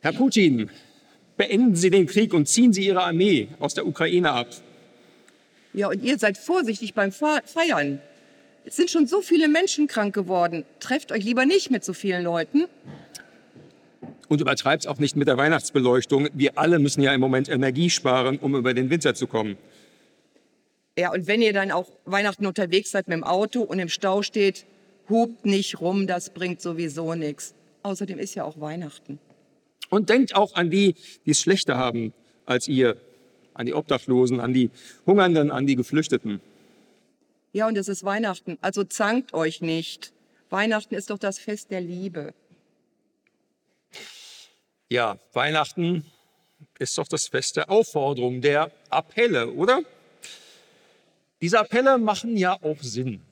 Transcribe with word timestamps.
Herr 0.00 0.12
Putin, 0.12 0.70
beenden 1.36 1.74
Sie 1.74 1.90
den 1.90 2.06
Krieg 2.06 2.32
und 2.32 2.46
ziehen 2.46 2.72
Sie 2.72 2.86
Ihre 2.86 3.02
Armee 3.02 3.48
aus 3.58 3.74
der 3.74 3.86
Ukraine 3.86 4.30
ab. 4.30 4.48
Ja, 5.72 5.88
und 5.88 6.02
ihr 6.04 6.18
seid 6.18 6.38
vorsichtig 6.38 6.94
beim 6.94 7.10
Feiern. 7.10 8.00
Es 8.64 8.76
sind 8.76 8.90
schon 8.90 9.06
so 9.06 9.22
viele 9.22 9.48
Menschen 9.48 9.88
krank 9.88 10.14
geworden. 10.14 10.64
Trefft 10.78 11.10
euch 11.10 11.24
lieber 11.24 11.46
nicht 11.46 11.70
mit 11.70 11.84
so 11.84 11.92
vielen 11.92 12.22
Leuten. 12.22 12.66
Und 14.28 14.40
übertreibt 14.40 14.86
auch 14.86 14.98
nicht 14.98 15.16
mit 15.16 15.26
der 15.26 15.36
Weihnachtsbeleuchtung. 15.36 16.28
Wir 16.32 16.58
alle 16.58 16.78
müssen 16.78 17.02
ja 17.02 17.12
im 17.12 17.20
Moment 17.20 17.48
Energie 17.48 17.90
sparen, 17.90 18.38
um 18.38 18.54
über 18.54 18.74
den 18.74 18.90
Winter 18.90 19.14
zu 19.14 19.26
kommen. 19.26 19.56
Ja, 20.96 21.12
und 21.12 21.26
wenn 21.26 21.42
ihr 21.42 21.52
dann 21.52 21.72
auch 21.72 21.88
Weihnachten 22.04 22.46
unterwegs 22.46 22.90
seid 22.90 23.08
mit 23.08 23.16
dem 23.16 23.24
Auto 23.24 23.62
und 23.62 23.78
im 23.78 23.88
Stau 23.88 24.22
steht, 24.22 24.64
hupt 25.08 25.44
nicht 25.44 25.80
rum, 25.80 26.06
das 26.06 26.30
bringt 26.30 26.60
sowieso 26.60 27.14
nichts. 27.14 27.54
Außerdem 27.82 28.18
ist 28.18 28.34
ja 28.34 28.44
auch 28.44 28.60
Weihnachten. 28.60 29.18
Und 29.90 30.10
denkt 30.10 30.34
auch 30.34 30.54
an 30.54 30.70
die, 30.70 30.94
die 31.24 31.30
es 31.30 31.40
schlechter 31.40 31.76
haben 31.76 32.12
als 32.46 32.68
ihr, 32.68 33.00
an 33.54 33.66
die 33.66 33.74
Obdachlosen, 33.74 34.40
an 34.40 34.52
die 34.52 34.70
Hungernden, 35.06 35.50
an 35.50 35.66
die 35.66 35.76
Geflüchteten. 35.76 36.40
Ja, 37.52 37.66
und 37.66 37.76
es 37.76 37.88
ist 37.88 38.04
Weihnachten, 38.04 38.58
also 38.60 38.84
zankt 38.84 39.34
euch 39.34 39.60
nicht. 39.60 40.12
Weihnachten 40.50 40.94
ist 40.94 41.10
doch 41.10 41.18
das 41.18 41.38
Fest 41.38 41.70
der 41.70 41.80
Liebe. 41.80 42.34
Ja, 44.88 45.18
Weihnachten 45.32 46.04
ist 46.78 46.96
doch 46.98 47.08
das 47.08 47.28
Fest 47.28 47.56
der 47.56 47.70
Aufforderung, 47.70 48.40
der 48.40 48.70
Appelle, 48.90 49.52
oder? 49.52 49.82
Diese 51.40 51.58
Appelle 51.58 51.98
machen 51.98 52.36
ja 52.36 52.54
auch 52.62 52.80
Sinn. 52.80 53.22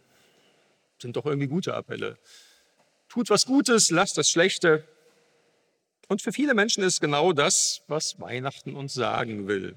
Sind 1.01 1.17
doch 1.17 1.27
irgendwie 1.27 1.49
gute 1.49 1.75
Appelle. 1.75 2.19
Tut 3.09 3.31
was 3.31 3.47
Gutes, 3.47 3.91
lasst 3.91 4.19
das 4.19 4.29
Schlechte. 4.29 4.85
Und 6.09 6.23
für 6.23 6.33
viele 6.33 6.55
Menschen 6.55 6.85
ist 6.85 7.01
genau 7.01 7.33
das, 7.33 7.83
was 7.89 8.21
Weihnachten 8.21 8.77
uns 8.77 8.95
sagen 8.95 9.49
will. 9.49 9.77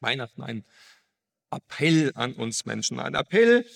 Weihnachten 0.00 0.42
ein 0.42 0.64
Appell 1.50 2.12
an 2.14 2.34
uns 2.34 2.64
Menschen, 2.64 2.98
ein 2.98 3.14
Appell, 3.14 3.66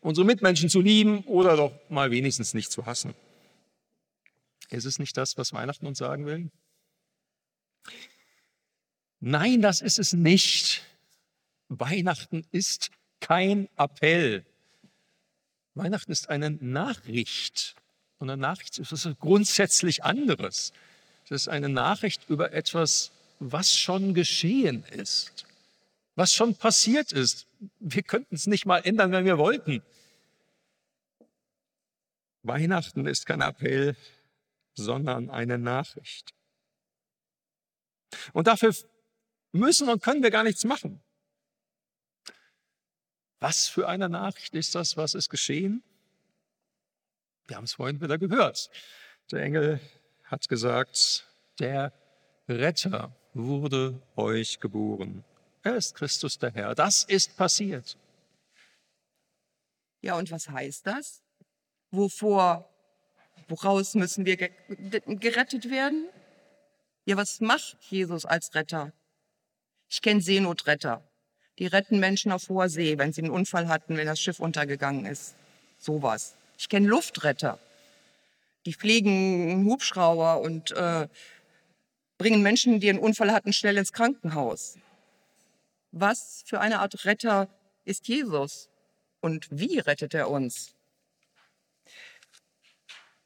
unsere 0.00 0.26
Mitmenschen 0.26 0.68
zu 0.68 0.80
lieben 0.80 1.24
oder 1.24 1.56
doch 1.56 1.72
mal 1.88 2.10
wenigstens 2.10 2.54
nicht 2.54 2.72
zu 2.72 2.86
hassen. 2.86 3.14
Ist 4.70 4.86
es 4.86 4.98
nicht 4.98 5.16
das, 5.16 5.36
was 5.36 5.52
Weihnachten 5.52 5.86
uns 5.86 5.98
sagen 5.98 6.26
will? 6.26 6.50
Nein, 9.20 9.62
das 9.62 9.80
ist 9.80 9.98
es 9.98 10.14
nicht. 10.14 10.82
Weihnachten 11.68 12.44
ist 12.50 12.90
kein 13.20 13.68
Appell. 13.76 14.44
Weihnachten 15.74 16.10
ist 16.10 16.28
eine 16.28 16.50
Nachricht. 16.50 17.76
Und 18.22 18.30
eine 18.30 18.40
Nachricht 18.40 18.78
ist 18.78 18.92
etwas 18.92 19.18
grundsätzlich 19.18 20.04
anderes. 20.04 20.72
Das 21.28 21.42
ist 21.42 21.48
eine 21.48 21.68
Nachricht 21.68 22.30
über 22.30 22.52
etwas, 22.52 23.10
was 23.40 23.76
schon 23.76 24.14
geschehen 24.14 24.84
ist, 24.92 25.44
was 26.14 26.32
schon 26.32 26.54
passiert 26.54 27.10
ist. 27.10 27.48
Wir 27.80 28.04
könnten 28.04 28.36
es 28.36 28.46
nicht 28.46 28.64
mal 28.64 28.78
ändern, 28.78 29.10
wenn 29.10 29.24
wir 29.24 29.38
wollten. 29.38 29.82
Weihnachten 32.44 33.08
ist 33.08 33.26
kein 33.26 33.40
Appell, 33.40 33.96
sondern 34.74 35.28
eine 35.28 35.58
Nachricht. 35.58 36.32
Und 38.32 38.46
dafür 38.46 38.72
müssen 39.50 39.88
und 39.88 40.00
können 40.00 40.22
wir 40.22 40.30
gar 40.30 40.44
nichts 40.44 40.62
machen. 40.62 41.02
Was 43.40 43.66
für 43.66 43.88
eine 43.88 44.08
Nachricht 44.08 44.54
ist 44.54 44.76
das? 44.76 44.96
Was 44.96 45.14
ist 45.14 45.28
geschehen? 45.28 45.82
Wir 47.46 47.56
haben 47.56 47.64
es 47.64 47.74
vorhin 47.74 48.00
wieder 48.00 48.18
gehört. 48.18 48.70
Der 49.30 49.42
Engel 49.42 49.80
hat 50.24 50.48
gesagt, 50.48 51.26
der 51.58 51.92
Retter 52.48 53.14
wurde 53.34 54.00
euch 54.16 54.60
geboren. 54.60 55.24
Er 55.62 55.76
ist 55.76 55.94
Christus 55.94 56.38
der 56.38 56.52
Herr. 56.52 56.74
Das 56.74 57.04
ist 57.04 57.36
passiert. 57.36 57.96
Ja, 60.00 60.16
und 60.16 60.30
was 60.30 60.48
heißt 60.48 60.86
das? 60.86 61.22
Wovor 61.90 62.68
Woraus 63.48 63.94
müssen 63.94 64.24
wir 64.24 64.36
gerettet 64.36 65.70
werden? 65.70 66.08
Ja, 67.04 67.16
was 67.16 67.40
macht 67.40 67.76
Jesus 67.90 68.24
als 68.24 68.54
Retter? 68.54 68.92
Ich 69.88 70.00
kenne 70.00 70.20
Seenotretter. 70.20 71.06
Die 71.58 71.66
retten 71.66 72.00
Menschen 72.00 72.32
auf 72.32 72.48
hoher 72.48 72.68
See, 72.68 72.96
wenn 72.96 73.12
sie 73.12 73.22
einen 73.22 73.30
Unfall 73.30 73.68
hatten, 73.68 73.96
wenn 73.96 74.06
das 74.06 74.20
Schiff 74.20 74.40
untergegangen 74.40 75.04
ist. 75.04 75.34
Sowas. 75.78 76.34
Ich 76.62 76.68
kenne 76.68 76.86
Luftretter. 76.86 77.58
Die 78.66 78.72
fliegen 78.72 79.64
Hubschrauber 79.64 80.40
und 80.40 80.70
äh, 80.70 81.08
bringen 82.18 82.40
Menschen, 82.40 82.78
die 82.78 82.88
einen 82.88 83.00
Unfall 83.00 83.32
hatten, 83.32 83.52
schnell 83.52 83.76
ins 83.76 83.92
Krankenhaus. 83.92 84.78
Was 85.90 86.44
für 86.46 86.60
eine 86.60 86.78
Art 86.78 87.04
Retter 87.04 87.48
ist 87.84 88.06
Jesus? 88.06 88.68
Und 89.20 89.48
wie 89.50 89.80
rettet 89.80 90.14
er 90.14 90.30
uns? 90.30 90.76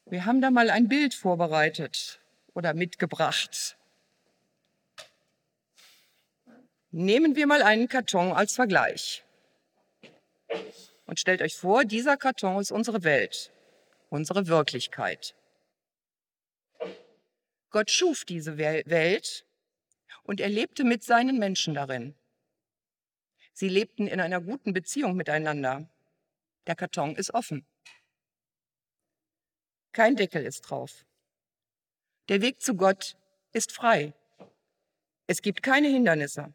Wir 0.07 0.25
haben 0.25 0.41
da 0.41 0.51
mal 0.51 0.71
ein 0.71 0.89
Bild 0.89 1.13
vorbereitet 1.13 2.23
oder 2.55 2.73
mitgebracht. 2.73 3.77
Nehmen 6.91 7.37
wir 7.37 7.47
mal 7.47 7.61
einen 7.63 7.89
Karton 7.89 8.33
als 8.33 8.55
Vergleich. 8.55 9.25
Und 11.07 11.19
stellt 11.21 11.41
euch 11.41 11.57
vor, 11.57 11.85
dieser 11.85 12.17
Karton 12.17 12.61
ist 12.61 12.73
unsere 12.73 13.05
Welt, 13.05 13.53
unsere 14.11 14.49
Wirklichkeit. 14.49 15.35
Gott 17.71 17.91
schuf 17.91 18.25
diese 18.25 18.59
Welt 18.59 19.47
und 20.25 20.41
er 20.41 20.49
lebte 20.49 20.85
mit 20.85 21.05
seinen 21.05 21.39
Menschen 21.39 21.75
darin. 21.75 22.15
Sie 23.53 23.69
lebten 23.69 24.07
in 24.07 24.21
einer 24.21 24.41
guten 24.41 24.73
Beziehung 24.73 25.15
miteinander. 25.15 25.89
Der 26.67 26.75
Karton 26.75 27.17
ist 27.17 27.33
offen. 27.33 27.67
Kein 29.93 30.17
Deckel 30.17 30.45
ist 30.45 30.63
drauf. 30.63 31.07
Der 32.29 32.43
Weg 32.43 32.61
zu 32.61 32.75
Gott 32.75 33.17
ist 33.53 33.73
frei. 33.73 34.13
Es 35.27 35.41
gibt 35.41 35.63
keine 35.63 35.89
Hindernisse. 35.89 36.53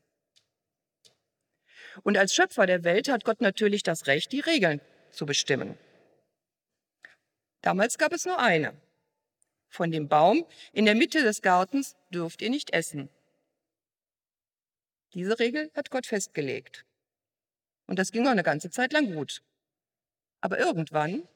Und 2.03 2.17
als 2.17 2.33
Schöpfer 2.33 2.65
der 2.65 2.83
Welt 2.83 3.09
hat 3.09 3.25
Gott 3.25 3.41
natürlich 3.41 3.83
das 3.83 4.07
Recht, 4.07 4.31
die 4.31 4.39
Regeln 4.39 4.81
zu 5.11 5.25
bestimmen. 5.25 5.77
Damals 7.61 7.97
gab 7.97 8.11
es 8.13 8.25
nur 8.25 8.39
eine. 8.39 8.73
Von 9.69 9.91
dem 9.91 10.07
Baum 10.07 10.45
in 10.73 10.85
der 10.85 10.95
Mitte 10.95 11.23
des 11.23 11.41
Gartens 11.41 11.95
dürft 12.09 12.41
ihr 12.41 12.49
nicht 12.49 12.71
essen. 12.71 13.09
Diese 15.13 15.39
Regel 15.39 15.71
hat 15.75 15.89
Gott 15.89 16.05
festgelegt. 16.05 16.85
Und 17.85 17.99
das 17.99 18.11
ging 18.11 18.25
auch 18.25 18.31
eine 18.31 18.43
ganze 18.43 18.69
Zeit 18.69 18.93
lang 18.93 19.13
gut. 19.13 19.41
Aber 20.39 20.57
irgendwann 20.57 21.27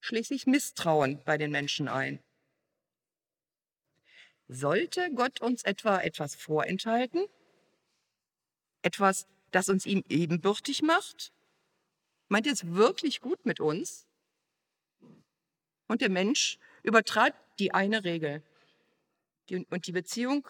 schließlich 0.00 0.46
Misstrauen 0.46 1.22
bei 1.24 1.36
den 1.38 1.50
Menschen 1.50 1.88
ein. 1.88 2.22
Sollte 4.48 5.10
Gott 5.14 5.40
uns 5.40 5.64
etwa 5.64 6.00
etwas 6.00 6.34
vorenthalten? 6.34 7.26
Etwas, 8.82 9.26
das 9.56 9.70
uns 9.70 9.86
ihm 9.86 10.04
ebenbürtig 10.10 10.82
macht? 10.82 11.32
Meint 12.28 12.46
er 12.46 12.52
es 12.52 12.74
wirklich 12.74 13.22
gut 13.22 13.46
mit 13.46 13.58
uns? 13.58 14.06
Und 15.88 16.02
der 16.02 16.10
Mensch 16.10 16.58
übertrat 16.82 17.34
die 17.58 17.72
eine 17.72 18.04
Regel. 18.04 18.42
und 19.48 19.86
die 19.86 19.92
Beziehung 19.92 20.46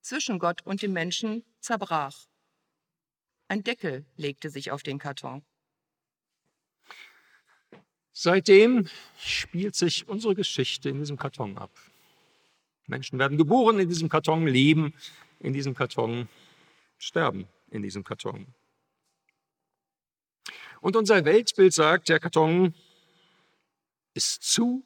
zwischen 0.00 0.38
Gott 0.38 0.64
und 0.64 0.82
dem 0.82 0.92
Menschen 0.92 1.42
zerbrach. 1.58 2.28
Ein 3.48 3.64
Deckel 3.64 4.04
legte 4.16 4.50
sich 4.50 4.70
auf 4.70 4.82
den 4.82 4.98
Karton. 4.98 5.42
Seitdem 8.12 8.88
spielt 9.18 9.74
sich 9.74 10.06
unsere 10.06 10.34
Geschichte 10.34 10.90
in 10.90 10.98
diesem 10.98 11.16
Karton 11.16 11.58
ab. 11.58 11.72
Menschen 12.86 13.18
werden 13.18 13.38
geboren 13.38 13.80
in 13.80 13.88
diesem 13.88 14.08
Karton, 14.08 14.46
leben 14.46 14.94
in 15.40 15.52
diesem 15.52 15.74
Karton, 15.74 16.28
sterben 16.98 17.48
in 17.70 17.82
diesem 17.82 18.04
Karton. 18.04 18.54
Und 20.80 20.96
unser 20.96 21.24
Weltbild 21.24 21.72
sagt, 21.72 22.08
der 22.08 22.20
Karton 22.20 22.74
ist 24.14 24.42
zu, 24.42 24.84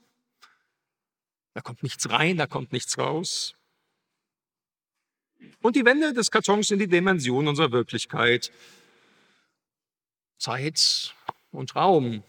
da 1.54 1.60
kommt 1.60 1.82
nichts 1.82 2.08
rein, 2.10 2.36
da 2.36 2.46
kommt 2.46 2.72
nichts 2.72 2.96
raus. 2.96 3.54
Und 5.60 5.76
die 5.76 5.84
Wände 5.84 6.12
des 6.12 6.30
Kartons 6.30 6.68
sind 6.68 6.78
die 6.78 6.88
Dimension 6.88 7.48
unserer 7.48 7.72
Wirklichkeit. 7.72 8.52
Zeit 10.38 11.14
und 11.50 11.74
Raum 11.76 12.22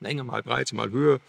Länge 0.00 0.22
mal 0.22 0.42
Breite 0.42 0.76
mal 0.76 0.90
Höhe. 0.90 1.20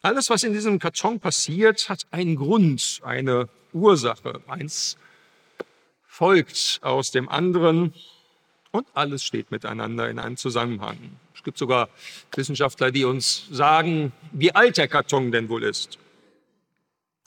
Alles, 0.00 0.30
was 0.30 0.42
in 0.42 0.52
diesem 0.52 0.78
Karton 0.78 1.18
passiert, 1.18 1.88
hat 1.88 2.06
einen 2.10 2.36
Grund, 2.36 3.00
eine 3.02 3.48
Ursache. 3.72 4.42
Eins 4.46 4.96
folgt 6.14 6.78
aus 6.82 7.10
dem 7.10 7.28
anderen 7.28 7.92
und 8.70 8.86
alles 8.94 9.24
steht 9.24 9.50
miteinander 9.50 10.08
in 10.08 10.20
einem 10.20 10.36
Zusammenhang. 10.36 11.18
Es 11.34 11.42
gibt 11.42 11.58
sogar 11.58 11.88
Wissenschaftler, 12.36 12.92
die 12.92 13.04
uns 13.04 13.48
sagen, 13.50 14.12
wie 14.30 14.54
alt 14.54 14.76
der 14.76 14.86
Karton 14.86 15.32
denn 15.32 15.48
wohl 15.48 15.64
ist. 15.64 15.98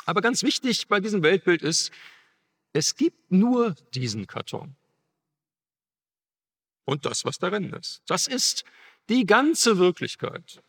Aber 0.05 0.21
ganz 0.21 0.41
wichtig 0.41 0.87
bei 0.87 1.01
diesem 1.01 1.21
Weltbild 1.21 1.63
ist, 1.63 1.91
es 2.71 2.95
gibt 2.95 3.29
nur 3.29 3.75
diesen 3.93 4.25
Karton. 4.25 4.77
Und 6.85 7.05
das, 7.05 7.25
was 7.25 7.39
darin 7.39 7.73
ist. 7.73 8.01
Das 8.07 8.25
ist 8.25 8.63
die 9.09 9.25
ganze 9.25 9.79
Wirklichkeit. 9.79 10.63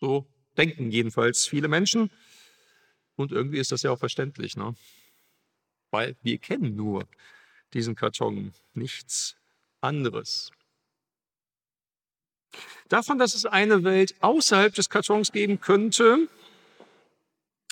So 0.00 0.26
denken 0.56 0.90
jedenfalls 0.90 1.46
viele 1.46 1.68
Menschen. 1.68 2.10
Und 3.14 3.30
irgendwie 3.30 3.58
ist 3.58 3.70
das 3.70 3.82
ja 3.82 3.92
auch 3.92 4.00
verständlich, 4.00 4.56
ne? 4.56 4.74
Weil 5.90 6.16
wir 6.22 6.38
kennen 6.38 6.76
nur 6.76 7.06
diesen 7.72 7.94
Karton, 7.94 8.52
nichts 8.74 9.36
anderes. 9.80 10.50
Davon, 12.88 13.18
dass 13.18 13.34
es 13.34 13.44
eine 13.44 13.84
Welt 13.84 14.14
außerhalb 14.20 14.74
des 14.74 14.88
Kartons 14.88 15.32
geben 15.32 15.60
könnte, 15.60 16.28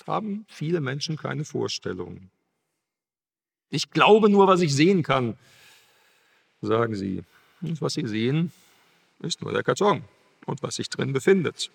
haben 0.05 0.45
viele 0.47 0.79
Menschen 0.79 1.17
keine 1.17 1.43
Vorstellung. 1.43 2.29
Ich 3.69 3.89
glaube 3.89 4.29
nur, 4.29 4.47
was 4.47 4.61
ich 4.61 4.73
sehen 4.73 5.03
kann, 5.03 5.37
sagen 6.61 6.95
sie. 6.95 7.23
Und 7.61 7.81
was 7.81 7.93
sie 7.93 8.07
sehen, 8.07 8.51
ist 9.19 9.41
nur 9.41 9.51
der 9.51 9.63
Karton 9.63 10.03
und 10.45 10.61
was 10.61 10.75
sich 10.75 10.89
drin 10.89 11.11
befindet. 11.11 11.71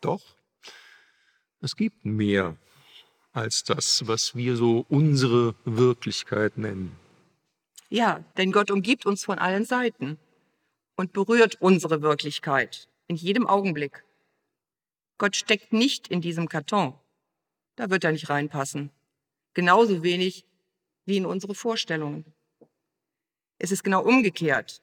Doch, 0.00 0.22
es 1.60 1.76
gibt 1.76 2.04
mehr 2.04 2.56
als 3.38 3.64
das, 3.64 4.06
was 4.06 4.34
wir 4.34 4.56
so 4.56 4.84
unsere 4.88 5.54
Wirklichkeit 5.64 6.58
nennen. 6.58 6.96
Ja, 7.88 8.24
denn 8.36 8.52
Gott 8.52 8.70
umgibt 8.70 9.06
uns 9.06 9.24
von 9.24 9.38
allen 9.38 9.64
Seiten 9.64 10.18
und 10.96 11.12
berührt 11.12 11.60
unsere 11.60 12.02
Wirklichkeit 12.02 12.88
in 13.06 13.16
jedem 13.16 13.46
Augenblick. 13.46 14.04
Gott 15.16 15.36
steckt 15.36 15.72
nicht 15.72 16.08
in 16.08 16.20
diesem 16.20 16.48
Karton. 16.48 16.94
Da 17.76 17.90
wird 17.90 18.04
er 18.04 18.12
nicht 18.12 18.28
reinpassen. 18.28 18.90
Genauso 19.54 20.02
wenig 20.02 20.44
wie 21.06 21.16
in 21.16 21.26
unsere 21.26 21.54
Vorstellungen. 21.54 22.24
Es 23.58 23.72
ist 23.72 23.82
genau 23.82 24.02
umgekehrt. 24.02 24.82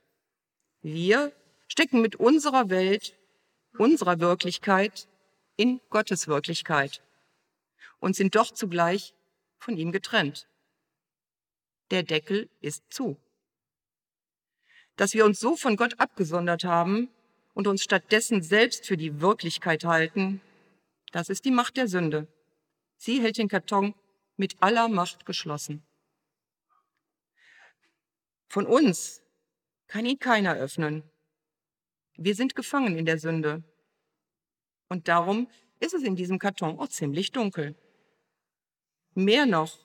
Wir 0.81 1.31
stecken 1.67 2.01
mit 2.01 2.15
unserer 2.15 2.69
Welt, 2.69 3.17
unserer 3.77 4.19
Wirklichkeit 4.19 5.07
in 5.55 5.79
Gottes 5.89 6.27
Wirklichkeit 6.27 7.01
und 8.05 8.15
sind 8.15 8.35
doch 8.35 8.51
zugleich 8.51 9.15
von 9.57 9.77
ihm 9.77 9.91
getrennt. 9.91 10.47
Der 11.89 12.03
Deckel 12.03 12.51
ist 12.61 12.83
zu. 12.93 13.17
Dass 14.95 15.15
wir 15.15 15.25
uns 15.25 15.39
so 15.39 15.55
von 15.55 15.75
Gott 15.75 15.99
abgesondert 15.99 16.65
haben 16.65 17.09
und 17.55 17.65
uns 17.65 17.81
stattdessen 17.83 18.43
selbst 18.43 18.85
für 18.85 18.95
die 18.95 19.21
Wirklichkeit 19.21 19.85
halten, 19.85 20.39
das 21.13 21.29
ist 21.29 21.45
die 21.45 21.51
Macht 21.51 21.77
der 21.77 21.87
Sünde. 21.87 22.27
Sie 22.95 23.23
hält 23.23 23.39
den 23.39 23.47
Karton 23.47 23.95
mit 24.37 24.55
aller 24.61 24.87
Macht 24.87 25.25
geschlossen. 25.25 25.83
Von 28.49 28.67
uns 28.67 29.23
kann 29.87 30.05
ihn 30.05 30.19
keiner 30.19 30.53
öffnen. 30.53 31.01
Wir 32.17 32.35
sind 32.35 32.53
gefangen 32.53 32.99
in 32.99 33.07
der 33.07 33.17
Sünde. 33.17 33.63
Und 34.89 35.07
darum 35.07 35.49
ist 35.79 35.95
es 35.95 36.03
in 36.03 36.15
diesem 36.15 36.37
Karton 36.37 36.77
auch 36.79 36.89
ziemlich 36.89 37.31
dunkel. 37.31 37.75
Mehr 39.15 39.45
noch, 39.45 39.79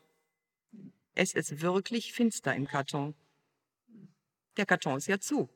es 1.14 1.34
ist 1.34 1.60
wirklich 1.60 2.12
finster 2.12 2.54
im 2.54 2.66
Karton. 2.66 3.14
Der 4.56 4.66
Karton 4.66 4.98
ist 4.98 5.06
ja 5.06 5.20
zu. 5.20 5.48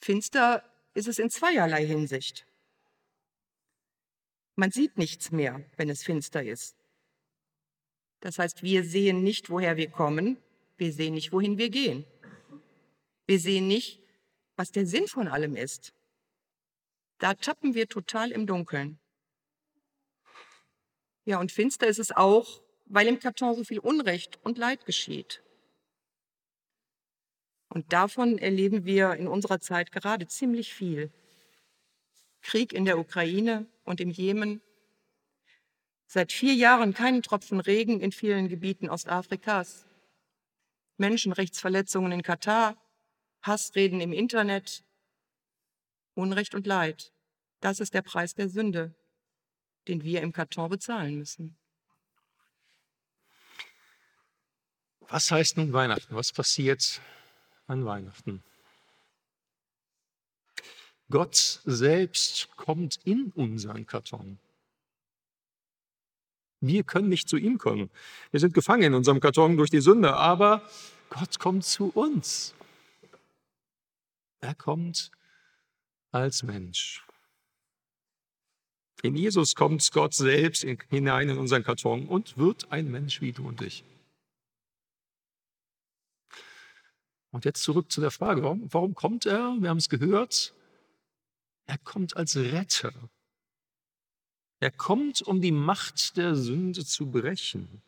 Finster 0.00 0.62
ist 0.94 1.08
es 1.08 1.18
in 1.18 1.30
zweierlei 1.30 1.84
Hinsicht. 1.84 2.46
Man 4.54 4.70
sieht 4.70 4.96
nichts 4.96 5.32
mehr, 5.32 5.64
wenn 5.76 5.90
es 5.90 6.04
finster 6.04 6.44
ist. 6.44 6.76
Das 8.20 8.38
heißt, 8.38 8.62
wir 8.62 8.84
sehen 8.84 9.24
nicht, 9.24 9.50
woher 9.50 9.76
wir 9.76 9.90
kommen, 9.90 10.38
wir 10.76 10.92
sehen 10.92 11.14
nicht, 11.14 11.32
wohin 11.32 11.58
wir 11.58 11.70
gehen. 11.70 12.04
Wir 13.26 13.40
sehen 13.40 13.66
nicht, 13.66 14.00
was 14.56 14.70
der 14.70 14.86
Sinn 14.86 15.08
von 15.08 15.26
allem 15.26 15.56
ist. 15.56 15.92
Da 17.18 17.34
tappen 17.34 17.74
wir 17.74 17.88
total 17.88 18.30
im 18.30 18.46
Dunkeln. 18.46 19.00
Ja, 21.24 21.40
und 21.40 21.52
finster 21.52 21.86
ist 21.86 21.98
es 21.98 22.12
auch, 22.12 22.60
weil 22.86 23.06
im 23.08 23.18
Karton 23.18 23.54
so 23.54 23.64
viel 23.64 23.78
Unrecht 23.78 24.38
und 24.42 24.58
Leid 24.58 24.84
geschieht. 24.84 25.42
Und 27.68 27.92
davon 27.92 28.38
erleben 28.38 28.84
wir 28.84 29.14
in 29.14 29.26
unserer 29.26 29.60
Zeit 29.60 29.90
gerade 29.90 30.26
ziemlich 30.26 30.72
viel. 30.74 31.10
Krieg 32.42 32.72
in 32.72 32.84
der 32.84 32.98
Ukraine 32.98 33.66
und 33.84 34.00
im 34.00 34.10
Jemen. 34.10 34.60
Seit 36.06 36.30
vier 36.30 36.54
Jahren 36.54 36.94
keinen 36.94 37.22
Tropfen 37.22 37.58
Regen 37.58 38.00
in 38.00 38.12
vielen 38.12 38.48
Gebieten 38.48 38.88
Ostafrikas. 38.88 39.86
Menschenrechtsverletzungen 40.98 42.12
in 42.12 42.22
Katar, 42.22 42.76
Hassreden 43.42 44.00
im 44.00 44.12
Internet, 44.12 44.84
Unrecht 46.14 46.54
und 46.54 46.66
Leid. 46.66 47.12
Das 47.60 47.80
ist 47.80 47.94
der 47.94 48.02
Preis 48.02 48.34
der 48.34 48.48
Sünde, 48.48 48.94
den 49.88 50.02
wir 50.02 50.22
im 50.22 50.32
Karton 50.32 50.70
bezahlen 50.70 51.18
müssen. 51.18 51.56
Was 55.08 55.30
heißt 55.30 55.56
nun 55.58 55.72
Weihnachten? 55.72 56.14
Was 56.14 56.32
passiert 56.32 57.00
an 57.66 57.84
Weihnachten? 57.84 58.42
Gott 61.10 61.60
selbst 61.64 62.48
kommt 62.56 62.98
in 63.04 63.30
unseren 63.34 63.86
Karton. 63.86 64.38
Wir 66.60 66.82
können 66.82 67.10
nicht 67.10 67.28
zu 67.28 67.36
ihm 67.36 67.58
kommen. 67.58 67.90
Wir 68.30 68.40
sind 68.40 68.54
gefangen 68.54 68.84
in 68.84 68.94
unserem 68.94 69.20
Karton 69.20 69.56
durch 69.56 69.70
die 69.70 69.82
Sünde, 69.82 70.14
aber 70.14 70.68
Gott 71.10 71.38
kommt 71.38 71.64
zu 71.64 71.90
uns. 71.90 72.54
Er 74.40 74.54
kommt 74.54 75.10
als 76.10 76.42
Mensch. 76.42 77.06
In 79.04 79.16
Jesus 79.16 79.54
kommt 79.54 79.92
Gott 79.92 80.14
selbst 80.14 80.64
hinein 80.88 81.28
in 81.28 81.36
unseren 81.36 81.62
Karton 81.62 82.08
und 82.08 82.38
wird 82.38 82.72
ein 82.72 82.90
Mensch 82.90 83.20
wie 83.20 83.32
du 83.32 83.46
und 83.46 83.60
ich. 83.60 83.84
Und 87.30 87.44
jetzt 87.44 87.62
zurück 87.62 87.92
zu 87.92 88.00
der 88.00 88.10
Frage, 88.10 88.42
warum, 88.42 88.72
warum 88.72 88.94
kommt 88.94 89.26
er? 89.26 89.56
Wir 89.60 89.68
haben 89.68 89.76
es 89.76 89.90
gehört. 89.90 90.54
Er 91.66 91.76
kommt 91.76 92.16
als 92.16 92.34
Retter. 92.34 92.94
Er 94.58 94.70
kommt, 94.70 95.20
um 95.20 95.42
die 95.42 95.52
Macht 95.52 96.16
der 96.16 96.34
Sünde 96.34 96.86
zu 96.86 97.10
brechen. 97.10 97.82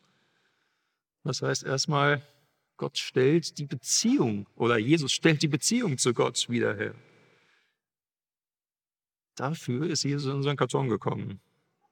Das 1.23 1.41
heißt 1.41 1.63
erstmal, 1.63 2.21
Gott 2.77 2.99
stellt 2.99 3.57
die 3.57 3.65
Beziehung 3.65 4.45
oder 4.55 4.77
Jesus 4.77 5.13
stellt 5.13 5.41
die 5.41 5.47
Beziehung 5.47 5.97
zu 5.97 6.13
Gott 6.13 6.47
wieder 6.47 6.75
her. 6.75 6.93
Dafür 9.37 9.87
ist 9.87 10.03
Jesus 10.03 10.25
in 10.25 10.37
unseren 10.37 10.57
Karton 10.57 10.89
gekommen. 10.89 11.39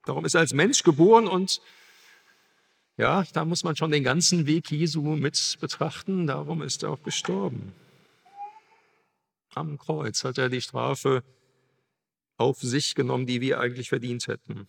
Darum 0.03 0.25
ist 0.25 0.33
er 0.33 0.41
als 0.41 0.53
Mensch 0.53 0.81
geboren 0.81 1.27
und 1.27 1.61
ja, 2.97 3.23
da 3.33 3.45
muss 3.45 3.63
man 3.63 3.75
schon 3.75 3.91
den 3.91 4.03
ganzen 4.03 4.47
Weg 4.47 4.71
Jesu 4.71 5.01
mit 5.01 5.57
betrachten. 5.61 6.25
Darum 6.25 6.63
ist 6.63 6.81
er 6.81 6.89
auch 6.89 7.03
gestorben. 7.03 7.73
Am 9.53 9.77
Kreuz 9.77 10.23
hat 10.23 10.39
er 10.39 10.49
die 10.49 10.61
Strafe 10.61 11.23
auf 12.37 12.59
sich 12.59 12.95
genommen, 12.95 13.27
die 13.27 13.41
wir 13.41 13.59
eigentlich 13.59 13.89
verdient 13.89 14.27
hätten. 14.27 14.67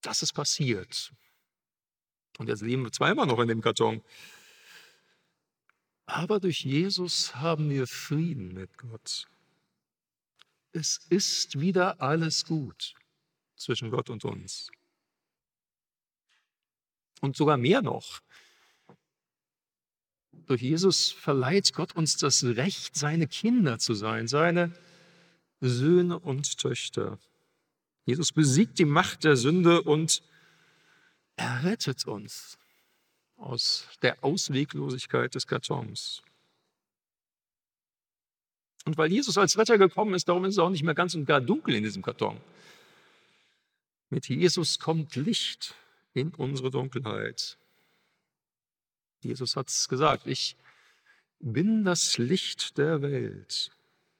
Das 0.00 0.22
ist 0.22 0.32
passiert. 0.32 1.12
Und 2.38 2.48
jetzt 2.48 2.62
leben 2.62 2.84
wir 2.84 2.92
zweimal 2.92 3.26
noch 3.26 3.40
in 3.40 3.48
dem 3.48 3.60
Karton. 3.60 4.02
Aber 6.06 6.40
durch 6.40 6.64
Jesus 6.64 7.36
haben 7.36 7.68
wir 7.68 7.86
Frieden 7.86 8.54
mit 8.54 8.78
Gott 8.78 9.28
es 10.72 10.98
ist 11.08 11.60
wieder 11.60 12.00
alles 12.00 12.44
gut 12.44 12.94
zwischen 13.56 13.90
Gott 13.90 14.10
und 14.10 14.24
uns. 14.24 14.70
Und 17.20 17.36
sogar 17.36 17.56
mehr 17.56 17.82
noch. 17.82 18.20
Durch 20.32 20.62
Jesus 20.62 21.10
verleiht 21.10 21.72
Gott 21.74 21.94
uns 21.94 22.16
das 22.16 22.42
Recht, 22.44 22.96
seine 22.96 23.26
Kinder 23.26 23.78
zu 23.78 23.94
sein, 23.94 24.26
seine 24.26 24.72
Söhne 25.60 26.18
und 26.18 26.58
Töchter. 26.58 27.18
Jesus 28.06 28.32
besiegt 28.32 28.78
die 28.78 28.86
Macht 28.86 29.24
der 29.24 29.36
Sünde 29.36 29.82
und 29.82 30.22
er 31.36 31.64
rettet 31.64 32.06
uns 32.06 32.58
aus 33.36 33.88
der 34.02 34.22
Ausweglosigkeit 34.24 35.34
des 35.34 35.46
Kartons. 35.46 36.22
Und 38.84 38.96
weil 38.96 39.12
Jesus 39.12 39.36
als 39.36 39.58
Retter 39.58 39.78
gekommen 39.78 40.14
ist, 40.14 40.28
darum 40.28 40.44
ist 40.44 40.54
es 40.54 40.58
auch 40.58 40.70
nicht 40.70 40.82
mehr 40.82 40.94
ganz 40.94 41.14
und 41.14 41.26
gar 41.26 41.40
dunkel 41.40 41.74
in 41.74 41.84
diesem 41.84 42.02
Karton. 42.02 42.40
Mit 44.08 44.28
Jesus 44.28 44.78
kommt 44.78 45.14
Licht 45.16 45.74
in 46.14 46.34
unsere 46.34 46.70
Dunkelheit. 46.70 47.58
Jesus 49.22 49.54
hat 49.56 49.68
es 49.68 49.88
gesagt, 49.88 50.26
ich 50.26 50.56
bin 51.38 51.84
das 51.84 52.18
Licht 52.18 52.78
der 52.78 53.02
Welt. 53.02 53.70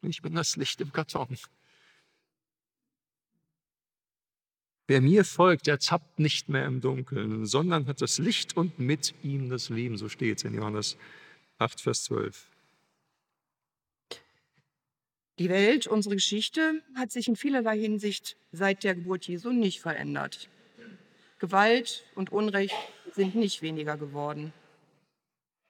Ich 0.02 0.23
bin 0.23 0.35
das 0.35 0.57
Licht 0.57 0.81
im 0.81 0.93
Karton. 0.93 1.37
Wer 4.87 5.00
mir 5.00 5.25
folgt, 5.25 5.67
der 5.69 5.79
zappt 5.79 6.19
nicht 6.19 6.49
mehr 6.49 6.67
im 6.67 6.81
Dunkeln, 6.81 7.47
sondern 7.47 7.87
hat 7.87 8.00
das 8.00 8.19
Licht 8.19 8.57
und 8.57 8.79
mit 8.79 9.14
ihm 9.23 9.49
das 9.49 9.69
Leben. 9.69 9.97
So 9.97 10.09
steht 10.09 10.38
es 10.38 10.45
in 10.45 10.55
Johannes 10.55 10.97
8, 11.59 11.81
Vers 11.81 12.05
12. 12.05 12.47
Die 15.40 15.49
Welt, 15.49 15.87
unsere 15.87 16.16
Geschichte 16.16 16.82
hat 16.94 17.11
sich 17.11 17.26
in 17.26 17.35
vielerlei 17.35 17.78
Hinsicht 17.78 18.37
seit 18.52 18.85
der 18.85 18.94
Geburt 18.94 19.26
Jesu 19.26 19.52
nicht 19.52 19.80
verändert. 19.80 20.50
Gewalt 21.38 22.04
und 22.14 22.30
Unrecht 22.30 22.75
sind 23.14 23.35
nicht 23.37 23.62
weniger 23.62 23.97
geworden. 23.97 24.52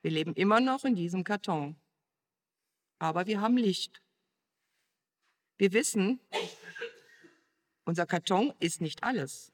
Wir 0.03 0.11
leben 0.11 0.35
immer 0.35 0.59
noch 0.59 0.85
in 0.85 0.97
diesem 0.97 1.23
Karton. 1.23 1.77
Aber 2.99 3.29
wir 3.29 3.41
haben 3.41 3.57
Licht. 3.57 4.03
Wir 5.57 5.73
wissen, 5.73 6.19
unser 7.85 8.07
Karton 8.07 8.53
ist 8.59 8.81
nicht 8.81 9.05
alles. 9.05 9.53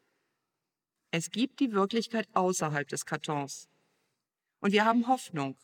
Es 1.11 1.31
gibt 1.31 1.61
die 1.61 1.73
Wirklichkeit 1.73 2.27
außerhalb 2.33 2.89
des 2.89 3.05
Kartons. 3.05 3.69
Und 4.61 4.73
wir 4.73 4.87
haben 4.87 5.09
Hoffnung. 5.09 5.59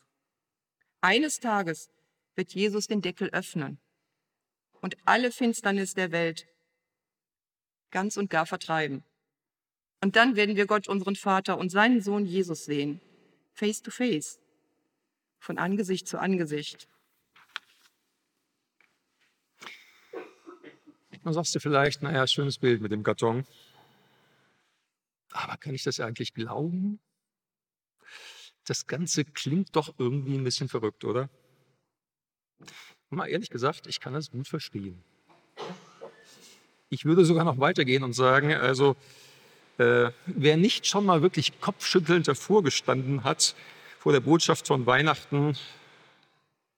Eines 1.01 1.39
Tages 1.39 1.89
wird 2.35 2.53
Jesus 2.53 2.85
den 2.85 3.01
Deckel 3.01 3.29
öffnen 3.31 3.79
und 4.83 4.97
alle 5.05 5.31
Finsternis 5.31 5.93
der 5.93 6.11
Welt 6.11 6.45
ganz 7.89 8.17
und 8.17 8.29
gar 8.29 8.45
vertreiben. 8.45 9.05
Und 10.01 10.17
dann 10.17 10.35
werden 10.35 10.57
wir 10.57 10.65
Gott, 10.65 10.89
unseren 10.89 11.15
Vater 11.15 11.57
und 11.57 11.69
seinen 11.69 12.01
Sohn 12.01 12.25
Jesus 12.25 12.65
sehen, 12.65 12.99
face 13.53 13.81
to 13.81 13.91
face, 13.91 14.39
von 15.39 15.57
Angesicht 15.57 16.05
zu 16.05 16.19
Angesicht. 16.19 16.89
Dann 21.23 21.33
sagst 21.33 21.55
du 21.55 21.61
vielleicht, 21.61 22.01
naja, 22.01 22.27
schönes 22.27 22.57
Bild 22.57 22.81
mit 22.81 22.91
dem 22.91 23.03
Karton. 23.03 23.47
Aber 25.31 25.55
kann 25.55 25.73
ich 25.73 25.83
das 25.83 26.01
eigentlich 26.01 26.33
glauben? 26.33 26.99
Das 28.65 28.85
Ganze 28.85 29.23
klingt 29.23 29.77
doch 29.77 29.97
irgendwie 29.97 30.35
ein 30.37 30.43
bisschen 30.43 30.67
verrückt, 30.67 31.05
oder? 31.05 31.29
Mal 33.15 33.27
ehrlich 33.27 33.49
gesagt, 33.49 33.87
ich 33.87 33.99
kann 33.99 34.13
das 34.13 34.31
gut 34.31 34.47
verstehen. 34.47 35.01
Ich 36.89 37.05
würde 37.05 37.25
sogar 37.25 37.43
noch 37.43 37.59
weitergehen 37.59 38.03
und 38.03 38.13
sagen, 38.13 38.53
also 38.53 38.95
äh, 39.77 40.11
wer 40.25 40.57
nicht 40.57 40.85
schon 40.85 41.05
mal 41.05 41.21
wirklich 41.21 41.59
kopfschüttelnd 41.59 42.27
davor 42.27 42.63
gestanden 42.63 43.23
hat 43.23 43.55
vor 43.99 44.11
der 44.11 44.19
Botschaft 44.19 44.67
von 44.67 44.85
Weihnachten, 44.85 45.55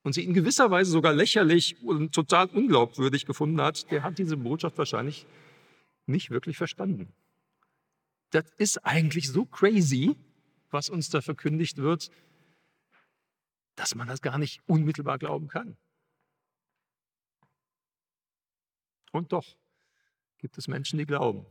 und 0.06 0.14
sie 0.14 0.24
in 0.24 0.36
gewisser 0.36 0.70
Weise 0.70 0.92
sogar 0.92 1.14
lächerlich 1.14 1.82
und 1.82 2.14
total 2.14 2.46
unglaubwürdig 2.46 3.26
gefunden 3.26 3.60
hat, 3.60 3.90
der 3.90 4.04
hat 4.04 4.20
diese 4.20 4.38
Botschaft 4.38 4.78
wahrscheinlich 4.78 5.26
nicht 6.06 6.30
wirklich 6.30 6.58
verstanden. 6.58 7.12
Das 8.30 8.46
ist 8.58 8.86
eigentlich 8.86 9.28
so 9.30 9.46
crazy, 9.46 10.16
was 10.70 10.92
uns 10.92 11.10
da 11.10 11.22
verkündigt 11.22 11.78
wird, 11.78 12.12
dass 13.76 13.96
man 13.96 14.08
das 14.08 14.22
gar 14.22 14.38
nicht 14.38 14.62
unmittelbar 14.68 15.18
glauben 15.18 15.48
kann. 15.48 15.76
Und 19.16 19.32
doch 19.32 19.46
gibt 20.40 20.58
es 20.58 20.68
Menschen, 20.68 21.00
die 21.00 21.06
glauben. 21.06 21.46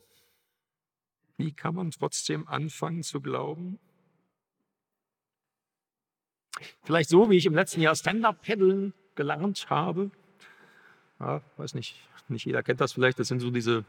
Wie 1.37 1.53
kann 1.53 1.75
man 1.75 1.91
trotzdem 1.91 2.47
anfangen 2.47 3.03
zu 3.03 3.21
glauben? 3.21 3.79
Vielleicht 6.85 7.09
so, 7.09 7.31
wie 7.31 7.37
ich 7.37 7.47
im 7.47 7.55
letzten 7.55 7.81
Jahr 7.81 7.97
Stand-Up-Paddeln 7.97 8.93
gelernt 9.15 9.69
habe. 9.71 10.11
Ja, 11.19 11.41
weiß 11.57 11.75
nicht, 11.75 11.97
nicht 12.29 12.45
jeder 12.45 12.63
kennt 12.63 12.81
das 12.81 12.93
vielleicht. 12.93 13.19
Das 13.19 13.29
sind 13.29 13.41
so 13.41 13.51
diese 13.51 13.85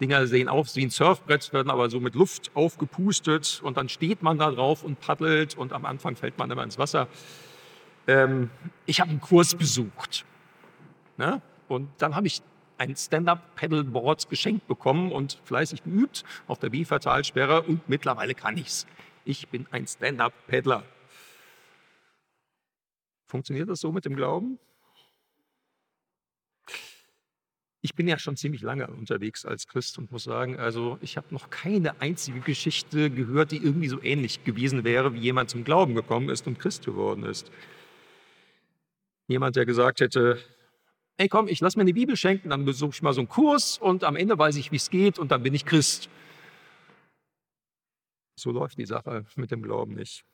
Dinger, 0.00 0.26
sehen 0.26 0.48
aus 0.48 0.74
wie 0.76 0.86
ein 0.86 0.90
Surfbrett, 0.90 1.52
werden 1.52 1.70
aber 1.70 1.90
so 1.90 2.00
mit 2.00 2.14
Luft 2.14 2.50
aufgepustet 2.54 3.60
und 3.62 3.76
dann 3.76 3.88
steht 3.88 4.22
man 4.22 4.38
da 4.38 4.50
drauf 4.50 4.82
und 4.82 4.98
paddelt 4.98 5.56
und 5.58 5.74
am 5.74 5.84
Anfang 5.84 6.16
fällt 6.16 6.38
man 6.38 6.50
immer 6.50 6.64
ins 6.64 6.78
Wasser. 6.78 7.06
Ähm, 8.06 8.50
ich 8.86 9.00
habe 9.00 9.10
einen 9.10 9.20
Kurs 9.20 9.54
besucht. 9.54 10.24
Ne? 11.18 11.42
Und 11.68 11.90
dann 11.98 12.16
habe 12.16 12.26
ich 12.26 12.42
ein 12.80 12.96
Stand-Up-Paddleboard 12.96 14.30
geschenkt 14.30 14.66
bekommen 14.66 15.12
und 15.12 15.38
fleißig 15.44 15.84
geübt 15.84 16.24
auf 16.46 16.58
der 16.58 16.70
Bifertalsperre 16.70 17.62
und 17.62 17.86
mittlerweile 17.90 18.34
kann 18.34 18.56
ich's. 18.56 18.86
Ich 19.26 19.48
bin 19.48 19.66
ein 19.70 19.86
Stand-Up-Paddler. 19.86 20.82
Funktioniert 23.26 23.68
das 23.68 23.80
so 23.80 23.92
mit 23.92 24.06
dem 24.06 24.16
Glauben? 24.16 24.58
Ich 27.82 27.94
bin 27.94 28.08
ja 28.08 28.18
schon 28.18 28.36
ziemlich 28.36 28.62
lange 28.62 28.86
unterwegs 28.86 29.44
als 29.44 29.66
Christ 29.66 29.98
und 29.98 30.10
muss 30.10 30.24
sagen, 30.24 30.58
also 30.58 30.98
ich 31.02 31.18
habe 31.18 31.26
noch 31.30 31.50
keine 31.50 32.00
einzige 32.00 32.40
Geschichte 32.40 33.10
gehört, 33.10 33.52
die 33.52 33.58
irgendwie 33.58 33.88
so 33.88 34.02
ähnlich 34.02 34.42
gewesen 34.44 34.84
wäre, 34.84 35.12
wie 35.12 35.20
jemand 35.20 35.50
zum 35.50 35.64
Glauben 35.64 35.94
gekommen 35.94 36.30
ist 36.30 36.46
und 36.46 36.58
Christ 36.58 36.86
geworden 36.86 37.24
ist. 37.24 37.50
Jemand, 39.28 39.56
der 39.56 39.66
gesagt 39.66 40.00
hätte, 40.00 40.42
ey 41.16 41.28
komm, 41.28 41.48
ich 41.48 41.60
lass 41.60 41.76
mir 41.76 41.82
eine 41.82 41.94
Bibel 41.94 42.16
schenken, 42.16 42.50
dann 42.50 42.64
besuche 42.64 42.92
ich 42.92 43.02
mal 43.02 43.12
so 43.12 43.20
einen 43.20 43.28
Kurs 43.28 43.78
und 43.78 44.04
am 44.04 44.16
Ende 44.16 44.38
weiß 44.38 44.56
ich, 44.56 44.72
wie 44.72 44.76
es 44.76 44.90
geht 44.90 45.18
und 45.18 45.30
dann 45.30 45.42
bin 45.42 45.54
ich 45.54 45.64
Christ. 45.64 46.08
So 48.36 48.50
läuft 48.52 48.78
die 48.78 48.86
Sache 48.86 49.26
mit 49.36 49.50
dem 49.50 49.62
Glauben 49.62 49.94
nicht. 49.94 50.24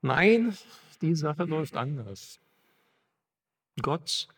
Nein, 0.00 0.56
die 1.02 1.14
Sache 1.14 1.44
läuft 1.44 1.76
anders. 1.76 2.40
Gott 3.82 4.28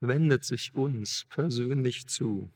wendet 0.00 0.44
sich 0.44 0.74
uns 0.74 1.26
persönlich 1.28 2.06
zu 2.08 2.50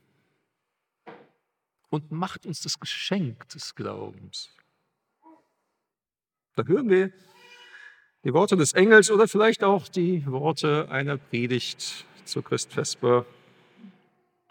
und 1.91 2.11
macht 2.11 2.47
uns 2.47 2.61
das 2.61 2.81
Geschenk 2.81 3.49
des 3.51 3.75
Glaubens. 3.75 4.51
Da 6.57 6.65
hören 6.65 6.89
wir 6.89 7.13
die 8.25 8.33
Worte 8.33 8.57
des 8.57 8.73
Engels 8.73 9.11
oder 9.11 9.29
vielleicht 9.29 9.63
auch 9.63 9.87
die 9.87 10.27
Worte 10.27 10.89
einer 10.91 11.19
Predigt 11.19 12.07
zur 12.25 12.43
Christvesper. 12.43 13.27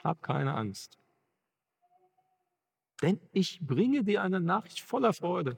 Hab 0.04 0.22
keine 0.22 0.54
Angst. 0.54 0.98
Denn 3.02 3.20
ich 3.32 3.60
bringe 3.62 4.04
dir 4.04 4.22
eine 4.22 4.40
Nachricht 4.40 4.80
voller 4.80 5.14
Freude, 5.14 5.58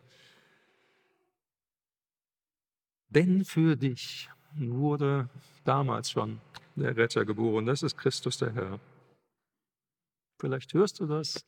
denn 3.09 3.45
für 3.45 3.75
dich 3.75 4.29
wurde 4.55 5.29
damals 5.63 6.09
schon 6.09 6.39
der 6.75 6.95
Retter 6.95 7.25
geboren. 7.25 7.65
Das 7.65 7.83
ist 7.83 7.97
Christus 7.97 8.37
der 8.37 8.53
Herr. 8.53 8.79
Vielleicht 10.39 10.73
hörst 10.73 10.99
du 10.99 11.05
das 11.05 11.45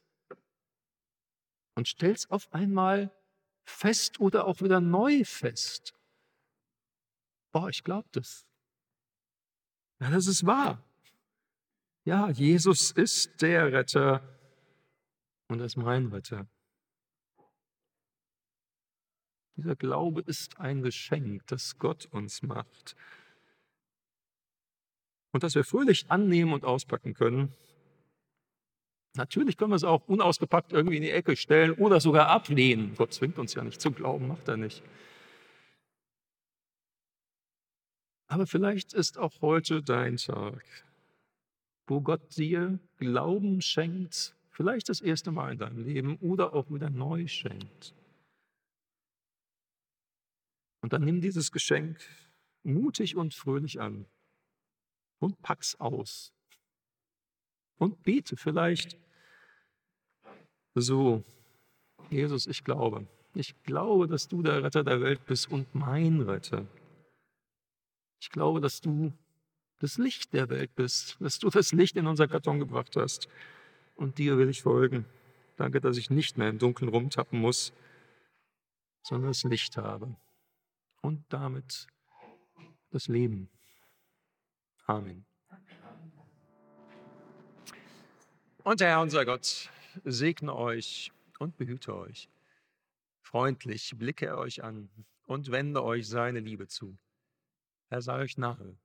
und 1.75 1.88
stellst 1.88 2.29
auf 2.31 2.53
einmal 2.53 3.12
fest 3.65 4.19
oder 4.19 4.45
auch 4.45 4.62
wieder 4.62 4.79
neu 4.79 5.24
fest. 5.24 5.97
Boah, 7.58 7.70
ich 7.70 7.84
glaube 7.84 8.08
das. 8.12 8.46
Ja, 10.00 10.12
das 10.12 10.28
ist 10.28 10.46
wahr. 10.46 10.86
Ja, 12.06 12.30
Jesus 12.30 12.92
ist 12.92 13.42
der 13.42 13.72
Retter 13.74 14.22
und 15.48 15.60
er 15.60 15.66
ist 15.66 15.76
mein 15.76 16.06
Retter. 16.06 16.48
Dieser 19.56 19.76
Glaube 19.76 20.22
ist 20.22 20.60
ein 20.60 20.84
Geschenk, 20.84 21.48
das 21.48 21.80
Gott 21.80 22.06
uns 22.12 22.44
macht. 22.44 22.96
Und 25.32 25.42
das 25.42 25.56
wir 25.56 25.64
fröhlich 25.64 26.12
annehmen 26.12 26.54
und 26.54 26.64
auspacken 26.64 27.16
können. 27.16 27.56
Natürlich 29.16 29.58
können 29.58 29.72
wir 29.72 29.78
es 29.78 29.84
auch 29.84 30.08
unausgepackt 30.08 30.74
irgendwie 30.74 30.98
in 30.98 31.02
die 31.02 31.10
Ecke 31.10 31.36
stellen 31.36 31.72
oder 31.72 32.00
sogar 32.02 32.28
ablehnen. 32.28 32.94
Gott 32.96 33.16
zwingt 33.16 33.40
uns 33.40 33.56
ja 33.56 33.64
nicht 33.64 33.82
zu 33.82 33.90
glauben, 33.90 34.28
macht 34.28 34.48
er 34.48 34.58
nicht. 34.58 34.84
Aber 38.27 38.46
vielleicht 38.46 38.93
ist 38.93 39.17
auch 39.17 39.41
heute 39.41 39.81
dein 39.81 40.17
Tag, 40.17 40.63
wo 41.88 42.01
Gott 42.01 42.38
dir 42.38 42.79
Glauben 42.98 43.62
schenkt, 43.62 44.36
vielleicht 44.50 44.89
das 44.89 45.01
erste 45.01 45.31
Mal 45.31 45.53
in 45.53 45.60
deinem 45.60 45.84
Leben 45.84 46.17
oder 46.17 46.53
auch 46.53 46.69
wieder 46.69 46.89
neu 46.89 47.27
schenkt. 47.27 47.93
Und 50.81 50.93
dann 50.93 51.05
nimm 51.05 51.22
dieses 51.22 51.51
Geschenk 51.51 52.00
mutig 52.63 53.15
und 53.15 53.34
fröhlich 53.34 53.79
an 53.79 54.05
und 55.19 55.41
pack's 55.41 55.75
aus. 55.75 56.34
Und 57.77 58.03
bete 58.03 58.36
vielleicht 58.36 58.98
so, 60.75 61.24
Jesus, 62.10 62.48
ich 62.48 62.63
glaube. 62.63 63.07
Ich 63.36 63.62
glaube, 63.63 64.07
dass 64.07 64.27
du 64.27 64.41
der 64.41 64.63
Retter 64.63 64.84
der 64.84 65.01
Welt 65.01 65.25
bist 65.25 65.51
und 65.51 65.74
mein 65.75 66.22
Retter. 66.22 66.65
Ich 68.19 68.29
glaube, 68.29 68.62
dass 68.62 68.81
du 68.81 69.13
das 69.79 69.97
Licht 69.97 70.33
der 70.33 70.50
Welt 70.50 70.75
bist, 70.75 71.17
dass 71.19 71.39
du 71.39 71.50
das 71.50 71.71
Licht 71.71 71.95
in 71.95 72.07
unser 72.07 72.27
Karton 72.27 72.59
gebracht 72.59 72.95
hast. 72.95 73.27
Und 73.95 74.17
dir 74.17 74.38
will 74.38 74.50
ich 74.50 74.62
folgen. 74.62 75.05
Danke, 75.55 75.81
dass 75.81 75.97
ich 75.97 76.09
nicht 76.09 76.38
mehr 76.38 76.50
im 76.50 76.59
Dunkeln 76.59 76.89
rumtappen 76.89 77.39
muss, 77.39 77.74
sondern 79.03 79.31
das 79.31 79.43
Licht 79.43 79.77
habe. 79.77 80.15
Und 81.01 81.24
damit 81.29 81.88
das 82.91 83.07
Leben. 83.07 83.50
Amen. 84.86 85.25
Und 88.63 88.81
der 88.81 88.89
Herr 88.89 89.01
unser 89.01 89.25
Gott 89.25 89.69
segne 90.03 90.55
euch 90.55 91.12
und 91.39 91.57
behüte 91.57 91.95
euch. 91.95 92.29
Freundlich 93.21 93.93
blicke 93.97 94.25
er 94.25 94.38
euch 94.38 94.63
an 94.63 94.89
und 95.25 95.51
wende 95.51 95.83
euch 95.83 96.07
seine 96.07 96.39
Liebe 96.39 96.67
zu. 96.67 96.97
Er 97.89 98.01
sei 98.01 98.20
euch 98.22 98.38
nahe 98.38 98.77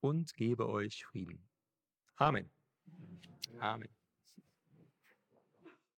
und 0.00 0.34
gebe 0.34 0.68
euch 0.68 1.04
Frieden. 1.06 1.48
Amen. 2.16 2.50
Amen. 3.60 3.88